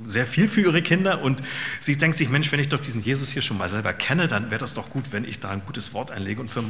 [0.05, 1.43] sehr viel für ihre Kinder und
[1.79, 4.49] sie denkt sich, Mensch, wenn ich doch diesen Jesus hier schon mal selber kenne, dann
[4.49, 6.63] wäre das doch gut, wenn ich da ein gutes Wort einlege und, für,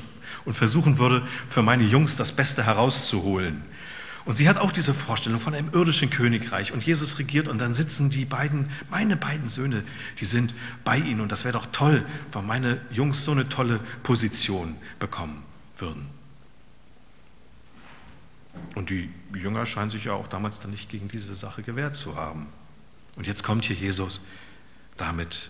[0.45, 3.62] und versuchen würde, für meine Jungs das Beste herauszuholen.
[4.26, 7.73] Und sie hat auch diese Vorstellung von einem irdischen Königreich und Jesus regiert und dann
[7.73, 9.84] sitzen die beiden, meine beiden Söhne,
[10.19, 10.54] die sind
[10.86, 15.43] bei ihnen und das wäre doch toll, weil meine Jungs so eine tolle Position bekommen
[15.78, 16.06] würden.
[18.76, 22.15] Und die Jünger scheinen sich ja auch damals dann nicht gegen diese Sache gewehrt zu
[22.15, 22.48] haben.
[23.15, 24.22] Und jetzt kommt hier Jesus
[24.98, 25.50] damit,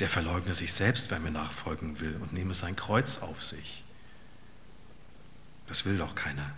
[0.00, 3.84] der verleugne sich selbst, wer mir nachfolgen will und nehme sein Kreuz auf sich.
[5.66, 6.50] Das will doch keiner.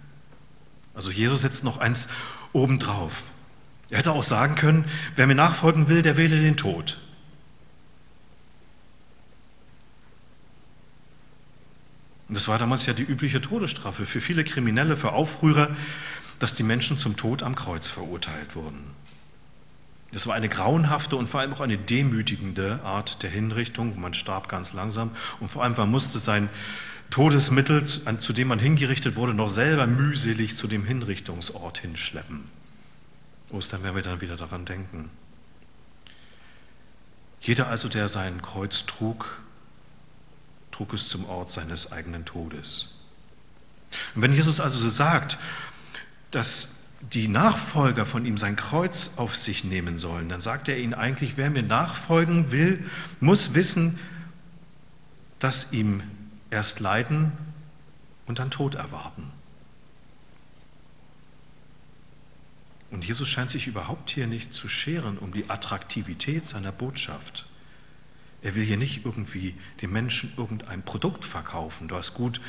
[0.94, 2.08] Also Jesus setzt noch eins
[2.52, 3.30] obendrauf.
[3.90, 4.84] Er hätte auch sagen können,
[5.16, 6.98] wer mir nachfolgen will, der wähle den Tod.
[12.28, 15.74] Und das war damals ja die übliche Todesstrafe für viele Kriminelle, für Aufrührer,
[16.38, 18.80] dass die Menschen zum Tod am Kreuz verurteilt wurden.
[20.12, 24.14] Das war eine grauenhafte und vor allem auch eine demütigende Art der Hinrichtung, wo man
[24.14, 25.10] starb ganz langsam
[25.40, 26.48] und vor allem man musste sein
[27.10, 32.44] Todesmittel, zu dem man hingerichtet wurde, noch selber mühselig zu dem Hinrichtungsort hinschleppen.
[33.50, 35.10] Ostern werden wir dann wieder daran denken.
[37.40, 39.40] Jeder also, der sein Kreuz trug,
[40.78, 42.90] trug es zum Ort seines eigenen Todes.
[44.14, 45.36] Und wenn Jesus also so sagt,
[46.30, 46.76] dass
[47.12, 51.36] die Nachfolger von ihm sein Kreuz auf sich nehmen sollen, dann sagt er ihnen eigentlich,
[51.36, 52.88] wer mir nachfolgen will,
[53.18, 53.98] muss wissen,
[55.40, 56.00] dass ihm
[56.50, 57.32] erst Leiden
[58.26, 59.32] und dann Tod erwarten.
[62.92, 67.48] Und Jesus scheint sich überhaupt hier nicht zu scheren um die Attraktivität seiner Botschaft.
[68.42, 72.40] Er will hier nicht irgendwie den Menschen irgendein Produkt verkaufen, das gut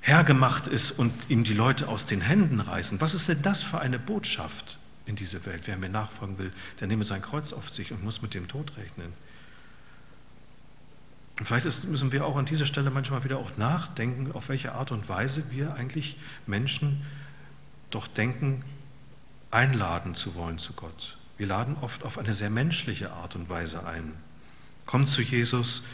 [0.00, 3.00] hergemacht ist und ihm die Leute aus den Händen reißen.
[3.00, 5.62] Was ist denn das für eine Botschaft in diese Welt?
[5.66, 8.76] Wer mir nachfolgen will, der nehme sein Kreuz auf sich und muss mit dem Tod
[8.76, 9.12] rechnen.
[11.38, 14.72] Und vielleicht ist, müssen wir auch an dieser Stelle manchmal wieder auch nachdenken, auf welche
[14.72, 17.04] Art und Weise wir eigentlich Menschen
[17.90, 18.64] doch denken,
[19.50, 21.16] einladen zu wollen zu Gott.
[21.36, 24.14] Wir laden oft auf eine sehr menschliche Art und Weise ein.
[24.88, 25.84] Komm zu Jesus,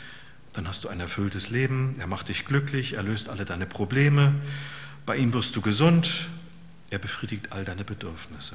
[0.52, 4.36] dann hast du ein erfülltes Leben, er macht dich glücklich, er löst alle deine Probleme,
[5.04, 6.28] bei ihm wirst du gesund,
[6.90, 8.54] er befriedigt all deine Bedürfnisse.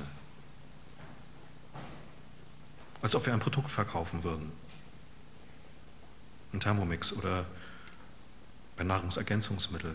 [3.01, 4.49] Als ob wir ein Produkt verkaufen würden.
[6.53, 7.45] Ein Thermomix oder
[8.77, 9.93] ein Nahrungsergänzungsmittel.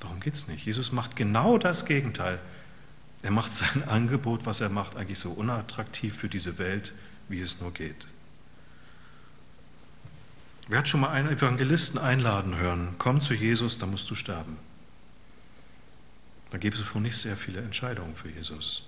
[0.00, 0.66] Darum geht es nicht.
[0.66, 2.40] Jesus macht genau das Gegenteil.
[3.22, 6.92] Er macht sein Angebot, was er macht, eigentlich so unattraktiv für diese Welt,
[7.28, 8.08] wie es nur geht.
[10.68, 12.94] Wer hat schon mal einen Evangelisten einladen hören?
[12.98, 14.56] Komm zu Jesus, da musst du sterben.
[16.50, 18.84] Da gäbe es wohl nicht sehr viele Entscheidungen für Jesus.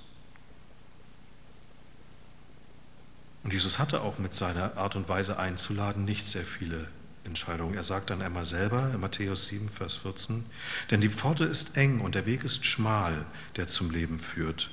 [3.42, 6.88] Und Jesus hatte auch mit seiner Art und Weise einzuladen nicht sehr viele
[7.24, 7.74] Entscheidungen.
[7.74, 10.44] Er sagt dann einmal selber in Matthäus 7, Vers 14,
[10.90, 14.70] denn die Pforte ist eng und der Weg ist schmal, der zum Leben führt.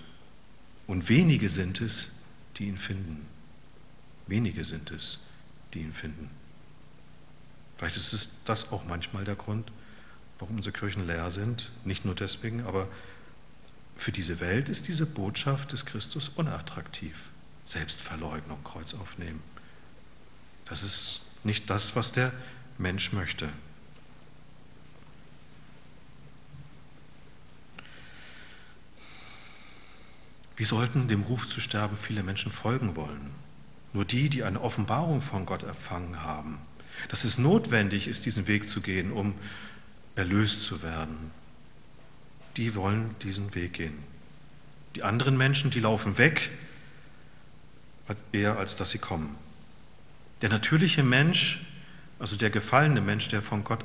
[0.88, 2.24] Und wenige sind es,
[2.58, 3.26] die ihn finden.
[4.28, 5.20] Wenige sind es,
[5.74, 6.30] die ihn finden.
[7.84, 9.69] Vielleicht ist es das auch manchmal der Grund,
[10.39, 11.69] warum unsere Kirchen leer sind.
[11.84, 12.88] Nicht nur deswegen, aber
[13.98, 17.26] für diese Welt ist diese Botschaft des Christus unattraktiv.
[17.65, 19.43] Selbstverleugnung, Kreuz aufnehmen.
[20.63, 22.32] Das ist nicht das, was der
[22.78, 23.50] Mensch möchte.
[30.56, 33.32] Wie sollten dem Ruf zu sterben viele Menschen folgen wollen?
[33.91, 36.60] Nur die, die eine Offenbarung von Gott empfangen haben
[37.10, 39.36] dass es notwendig ist, diesen Weg zu gehen, um
[40.15, 41.32] erlöst zu werden.
[42.58, 43.97] die wollen diesen Weg gehen.
[44.95, 46.51] Die anderen Menschen, die laufen weg,
[48.32, 49.36] eher als dass sie kommen.
[50.43, 51.65] Der natürliche Mensch,
[52.19, 53.84] also der gefallene Mensch, der von Gott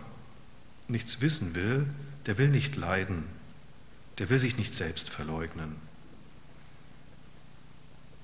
[0.87, 1.87] nichts wissen will,
[2.27, 3.25] der will nicht leiden,
[4.18, 5.77] der will sich nicht selbst verleugnen.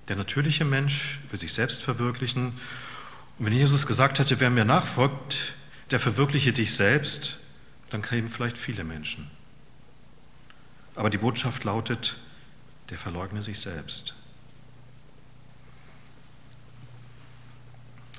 [0.08, 2.52] Der natürliche Mensch will sich selbst verwirklichen.
[3.38, 5.54] Und wenn Jesus gesagt hätte, wer mir nachfolgt,
[5.90, 7.38] der verwirkliche dich selbst,
[7.90, 9.30] dann kämen vielleicht viele Menschen.
[10.94, 12.16] Aber die Botschaft lautet,
[12.90, 14.14] der verleugne sich selbst.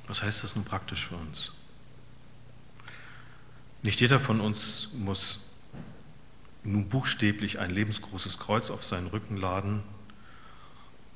[0.08, 1.54] Was heißt das nun praktisch für uns?
[3.82, 5.42] Nicht jeder von uns muss
[6.64, 9.84] nun buchstäblich ein lebensgroßes Kreuz auf seinen Rücken laden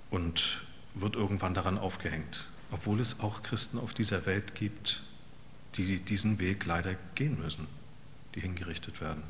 [0.10, 0.62] und
[0.94, 5.02] wird irgendwann daran aufgehängt, obwohl es auch Christen auf dieser Welt gibt,
[5.76, 7.68] die diesen Weg leider gehen müssen,
[8.36, 9.24] die hingerichtet werden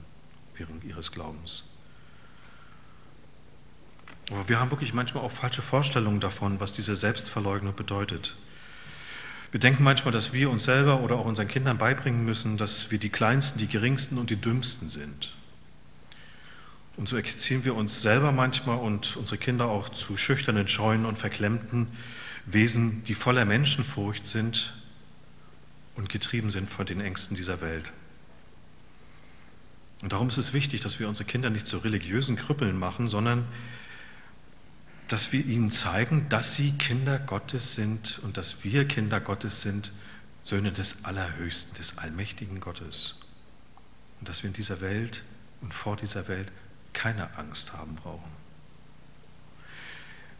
[0.55, 1.63] während ihres Glaubens.
[4.31, 8.35] Aber wir haben wirklich manchmal auch falsche Vorstellungen davon, was diese Selbstverleugnung bedeutet.
[9.51, 12.99] Wir denken manchmal, dass wir uns selber oder auch unseren Kindern beibringen müssen, dass wir
[12.99, 15.33] die Kleinsten, die Geringsten und die Dümmsten sind.
[16.97, 21.17] Und so erziehen wir uns selber manchmal und unsere Kinder auch zu schüchternen, scheuen und
[21.17, 21.87] verklemmten
[22.53, 24.73] Wesen, die voller Menschenfurcht sind
[25.95, 27.91] und getrieben sind von den Ängsten dieser Welt.
[30.01, 33.45] Und darum ist es wichtig, dass wir unsere Kinder nicht zu religiösen Krüppeln machen, sondern
[35.09, 39.91] dass wir ihnen zeigen, dass sie Kinder Gottes sind und dass wir Kinder Gottes sind,
[40.43, 43.15] Söhne des Allerhöchsten, des allmächtigen Gottes.
[44.19, 45.23] Und dass wir in dieser Welt
[45.61, 46.51] und vor dieser Welt
[46.93, 48.31] keine Angst haben brauchen.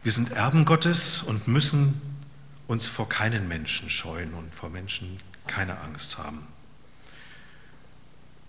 [0.02, 2.00] Wir sind Erben Gottes und müssen
[2.66, 6.46] uns vor keinen Menschen scheuen und vor Menschen keine Angst haben.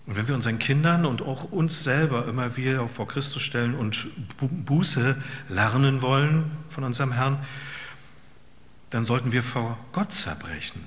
[0.06, 4.10] Und wenn wir unseren Kindern und auch uns selber immer wieder vor Christus stellen und
[4.38, 7.44] Buße lernen wollen von unserem Herrn,
[8.90, 10.82] dann sollten wir vor Gott zerbrechen,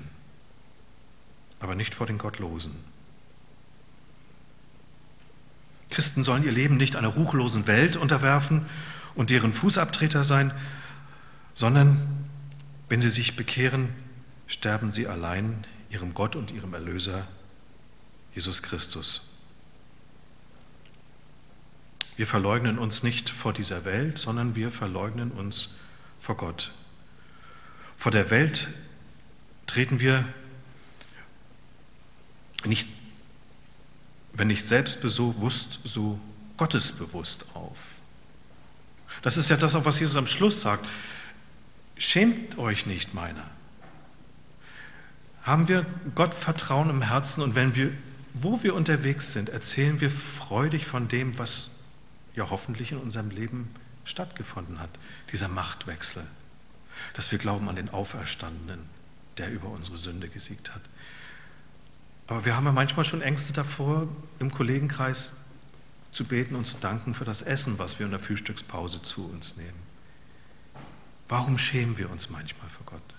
[1.60, 2.72] aber nicht vor den Gottlosen.
[5.90, 8.66] Christen sollen ihr Leben nicht einer ruchlosen Welt unterwerfen
[9.16, 10.52] und deren Fußabtreter sein,
[11.54, 11.96] sondern
[12.88, 13.88] wenn sie sich bekehren,
[14.46, 17.26] sterben sie allein ihrem Gott und ihrem Erlöser,
[18.34, 19.28] Jesus Christus.
[22.16, 25.70] Wir verleugnen uns nicht vor dieser Welt, sondern wir verleugnen uns
[26.18, 26.72] vor Gott.
[27.96, 28.68] Vor der Welt
[29.66, 30.24] treten wir
[32.64, 32.86] nicht
[34.36, 36.20] wenn nicht selbstbewusst, so
[36.56, 37.85] gottesbewusst auf.
[39.22, 40.86] Das ist ja das, was Jesus am Schluss sagt.
[41.96, 43.44] Schämt euch nicht meiner.
[45.42, 47.92] Haben wir Gott Vertrauen im Herzen und wenn wir,
[48.34, 51.76] wo wir unterwegs sind, erzählen wir freudig von dem, was
[52.34, 53.74] ja hoffentlich in unserem Leben
[54.04, 54.90] stattgefunden hat,
[55.32, 56.24] dieser Machtwechsel,
[57.14, 58.80] dass wir glauben an den Auferstandenen,
[59.38, 60.82] der über unsere Sünde gesiegt hat.
[62.26, 65.36] Aber wir haben ja manchmal schon Ängste davor, im Kollegenkreis
[66.16, 69.56] zu beten und zu danken für das Essen, was wir in der Frühstückspause zu uns
[69.58, 69.82] nehmen.
[71.28, 73.14] Warum schämen wir uns manchmal vor Gott?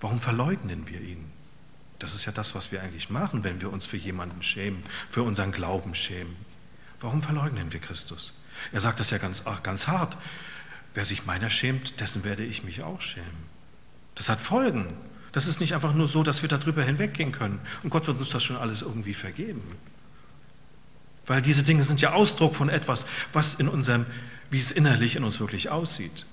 [0.00, 1.30] Warum verleugnen wir ihn?
[1.98, 5.22] Das ist ja das, was wir eigentlich machen, wenn wir uns für jemanden schämen, für
[5.22, 6.34] unseren Glauben schämen.
[6.98, 8.32] Warum verleugnen wir Christus?
[8.72, 10.16] Er sagt das ja ganz, ganz hart.
[10.94, 13.50] Wer sich meiner schämt, dessen werde ich mich auch schämen.
[14.14, 14.94] Das hat Folgen.
[15.32, 17.60] Das ist nicht einfach nur so, dass wir darüber hinweggehen können.
[17.82, 19.60] Und Gott wird uns das schon alles irgendwie vergeben.
[21.30, 24.04] Weil diese Dinge sind ja Ausdruck von etwas, was in unserem,
[24.50, 26.26] wie es innerlich in uns wirklich aussieht.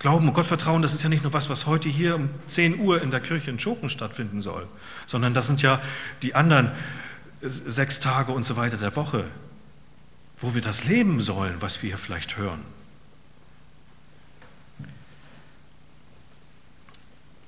[0.00, 3.00] Glauben und Gottvertrauen, das ist ja nicht nur was, was heute hier um 10 Uhr
[3.00, 4.68] in der Kirche in Schoken stattfinden soll,
[5.06, 5.80] sondern das sind ja
[6.20, 6.72] die anderen
[7.40, 9.24] sechs Tage und so weiter der Woche,
[10.36, 12.60] wo wir das leben sollen, was wir hier vielleicht hören.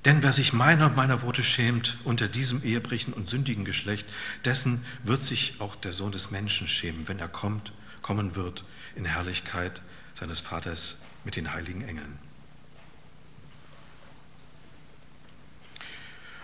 [0.04, 4.06] Denn wer sich meiner und meiner Worte schämt unter diesem ehebrechen und sündigen Geschlecht,
[4.44, 8.64] dessen wird sich auch der Sohn des Menschen schämen, wenn er kommt, kommen wird
[8.96, 9.82] in Herrlichkeit
[10.14, 12.18] seines Vaters mit den heiligen Engeln.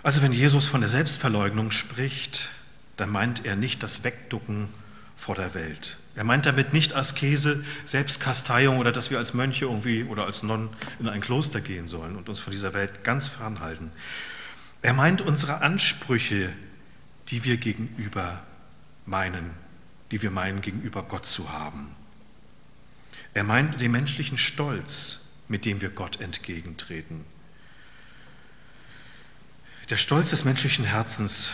[0.02, 2.50] Also wenn Jesus von der Selbstverleugnung spricht,
[2.96, 4.68] dann meint er nicht das Wegducken
[5.16, 5.98] vor der Welt.
[6.14, 10.68] Er meint damit nicht Askese, Selbstkasteiung oder dass wir als Mönche irgendwie oder als Nonnen
[11.00, 13.90] in ein Kloster gehen sollen und uns von dieser Welt ganz fernhalten.
[14.82, 16.52] Er meint unsere Ansprüche,
[17.28, 18.42] die wir gegenüber
[19.04, 19.50] meinen,
[20.10, 21.90] die wir meinen gegenüber Gott zu haben.
[23.34, 27.24] Er meint den menschlichen Stolz, mit dem wir Gott entgegentreten.
[29.90, 31.52] Der Stolz des menschlichen Herzens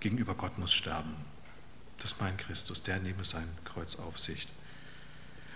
[0.00, 1.14] gegenüber Gott muss sterben.
[2.04, 4.46] Das ist mein Christus, der nehme sein Kreuz auf sich.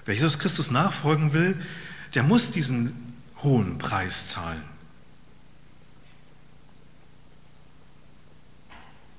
[0.07, 1.63] Wer Jesus Christus nachfolgen will,
[2.15, 4.65] der muss diesen hohen Preis zahlen.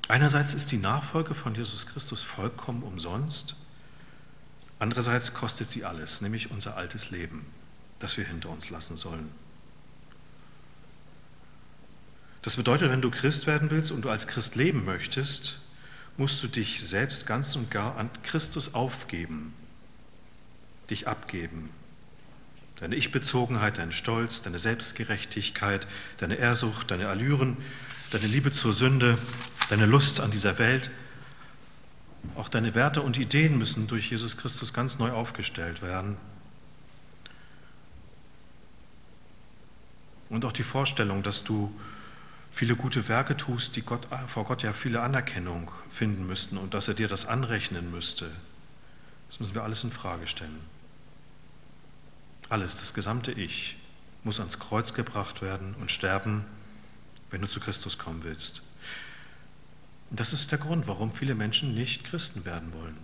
[0.07, 3.53] Einerseits ist die Nachfolge von Jesus Christus vollkommen umsonst,
[4.79, 7.45] andererseits kostet sie alles, nämlich unser altes Leben,
[7.99, 9.29] das wir hinter uns lassen sollen.
[12.41, 15.59] Das bedeutet, wenn du Christ werden willst und du als Christ leben möchtest,
[16.19, 19.53] musst du dich selbst ganz und gar an Christus aufgeben,
[20.89, 21.69] dich abgeben.
[22.79, 27.57] Deine Ich-Bezogenheit, dein Stolz, deine Selbstgerechtigkeit, deine Ehrsucht, deine Allüren,
[28.11, 29.17] deine Liebe zur Sünde,
[29.69, 30.91] deine Lust an dieser Welt,
[32.35, 36.17] auch deine Werte und Ideen müssen durch Jesus Christus ganz neu aufgestellt werden.
[40.29, 41.73] Und auch die Vorstellung, dass du
[42.51, 46.87] viele gute Werke tust, die Gott, vor Gott ja viele Anerkennung finden müssten und dass
[46.87, 48.29] er dir das anrechnen müsste.
[49.29, 50.59] Das müssen wir alles in Frage stellen.
[52.49, 53.77] Alles, das gesamte Ich,
[54.23, 56.45] muss ans Kreuz gebracht werden und sterben,
[57.29, 58.63] wenn du zu Christus kommen willst.
[60.09, 62.97] Und das ist der Grund, warum viele Menschen nicht Christen werden wollen.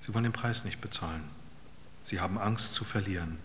[0.00, 1.24] Sie wollen den Preis nicht bezahlen.
[2.04, 3.38] Sie haben Angst zu verlieren.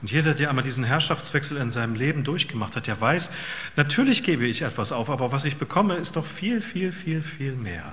[0.00, 3.30] Und jeder, der einmal diesen Herrschaftswechsel in seinem Leben durchgemacht hat, der weiß,
[3.76, 7.52] natürlich gebe ich etwas auf, aber was ich bekomme, ist doch viel, viel, viel, viel
[7.52, 7.92] mehr.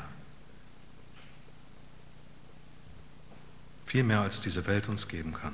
[3.86, 5.54] Viel mehr, als diese Welt uns geben kann.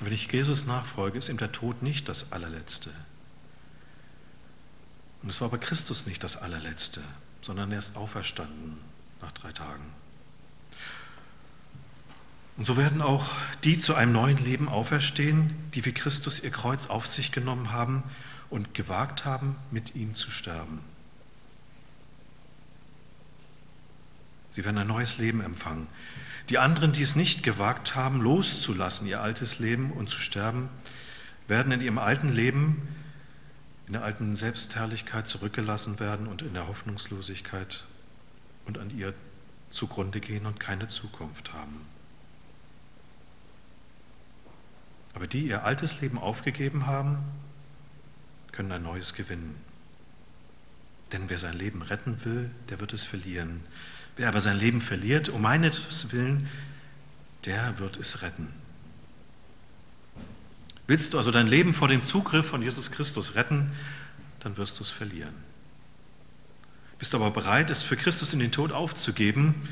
[0.00, 2.90] Wenn ich Jesus nachfolge, ist ihm der Tod nicht das allerletzte.
[5.22, 7.00] Und es war bei Christus nicht das allerletzte,
[7.40, 8.78] sondern er ist auferstanden
[9.22, 9.84] nach drei Tagen.
[12.56, 13.30] Und so werden auch
[13.64, 18.02] die zu einem neuen Leben auferstehen, die wie Christus ihr Kreuz auf sich genommen haben
[18.48, 20.80] und gewagt haben, mit ihm zu sterben.
[24.50, 25.86] Sie werden ein neues Leben empfangen.
[26.48, 30.70] Die anderen, die es nicht gewagt haben, loszulassen, ihr altes Leben und zu sterben,
[31.48, 32.88] werden in ihrem alten Leben,
[33.86, 37.84] in der alten Selbstherrlichkeit zurückgelassen werden und in der Hoffnungslosigkeit
[38.64, 39.12] und an ihr
[39.68, 41.80] zugrunde gehen und keine Zukunft haben.
[45.16, 47.16] Aber die ihr altes Leben aufgegeben haben,
[48.52, 49.54] können ein neues gewinnen.
[51.10, 53.62] Denn wer sein Leben retten will, der wird es verlieren.
[54.16, 56.50] Wer aber sein Leben verliert, um meinetwillen,
[57.46, 58.52] der wird es retten.
[60.86, 63.72] Willst du also dein Leben vor dem Zugriff von Jesus Christus retten,
[64.40, 65.34] dann wirst du es verlieren.
[66.98, 69.66] Bist du aber bereit, es für Christus in den Tod aufzugeben,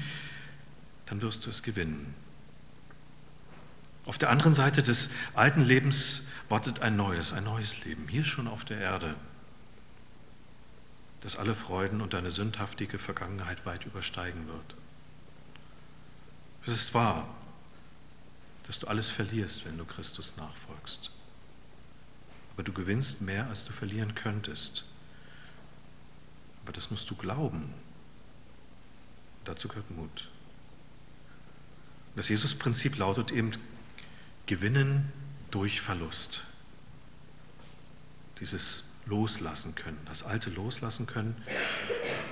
[1.05, 2.15] dann wirst du es gewinnen.
[4.07, 8.49] Auf der anderen Seite des alten Lebens wartet ein neues, ein neues Leben, hier schon
[8.49, 9.15] auf der Erde,
[11.23, 14.75] das alle Freuden und deine sündhaftige Vergangenheit weit übersteigen wird.
[16.67, 17.27] Es ist wahr,
[18.67, 21.11] dass du alles verlierst, wenn du Christus nachfolgst.
[22.53, 24.85] Aber du gewinnst mehr, als du verlieren könntest.
[26.63, 27.73] Aber das musst du glauben.
[29.45, 30.31] Dazu gehört Mut.
[32.17, 33.51] Das Jesus-Prinzip lautet eben,
[34.47, 35.13] Gewinnen
[35.51, 36.43] durch Verlust.
[38.41, 41.37] Dieses Loslassen können, das Alte loslassen können,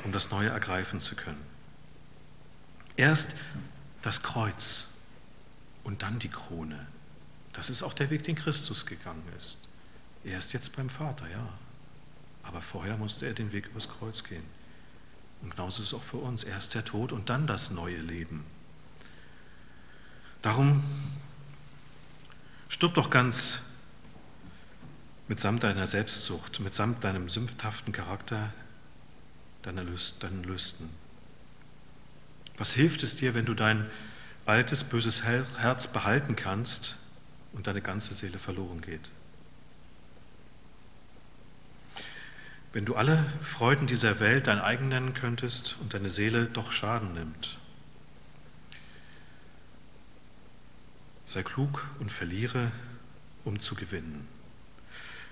[0.05, 1.43] um das Neue ergreifen zu können.
[2.97, 3.35] Erst
[4.03, 4.89] das Kreuz
[5.85, 6.87] und dann die Krone.
[7.53, 9.59] Das ist auch der Weg, den Christus gegangen ist.
[10.25, 11.49] Er ist jetzt beim Vater, ja.
[12.43, 14.45] Aber vorher musste er den Weg übers Kreuz gehen.
[15.43, 16.45] Und genauso ist es auch für uns.
[16.45, 18.45] Erst der Tod und dann das neue Leben.
[20.41, 20.83] Darum
[22.73, 23.59] Stirb doch ganz
[25.29, 28.51] mitsamt deiner Selbstsucht, mitsamt deinem sündhaften Charakter,
[29.61, 30.89] deiner Lust, deinen Lüsten.
[32.57, 33.91] Was hilft es dir, wenn du dein
[34.47, 36.97] altes, böses Herz behalten kannst
[37.53, 39.11] und deine ganze Seele verloren geht?
[42.73, 47.13] Wenn du alle Freuden dieser Welt dein eigen nennen könntest und deine Seele doch Schaden
[47.13, 47.59] nimmt.
[51.33, 52.71] Sei klug und verliere,
[53.47, 54.29] um zu gewinnen.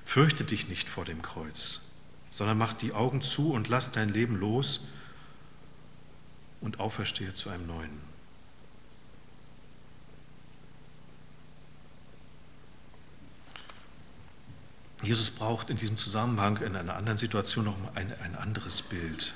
[0.06, 1.82] Fürchte dich nicht vor dem Kreuz,
[2.30, 4.86] sondern mach die Augen zu und lass dein Leben los
[6.62, 8.00] und auferstehe zu einem neuen.
[15.02, 19.34] Jesus braucht in diesem Zusammenhang in einer anderen Situation noch ein, ein anderes Bild.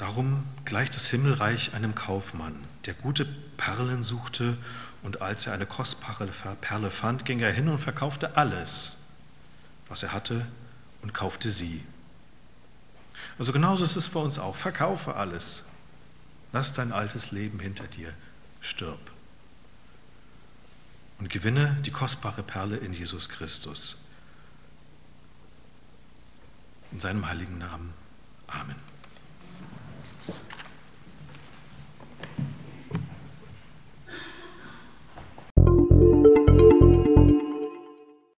[0.00, 2.54] Darum gleicht das Himmelreich einem Kaufmann,
[2.86, 3.26] der gute
[3.58, 4.56] Perlen suchte
[5.02, 6.26] und als er eine kostbare
[6.62, 8.96] Perle fand, ging er hin und verkaufte alles,
[9.90, 10.46] was er hatte
[11.02, 11.84] und kaufte sie.
[13.38, 14.56] Also genauso ist es für uns auch.
[14.56, 15.66] Verkaufe alles.
[16.54, 18.14] Lass dein altes Leben hinter dir.
[18.62, 19.10] Stirb.
[21.18, 24.00] Und gewinne die kostbare Perle in Jesus Christus.
[26.90, 27.92] In seinem heiligen Namen.
[28.46, 28.89] Amen.